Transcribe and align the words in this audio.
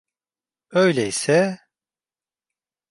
Öyleyse... 0.71 1.59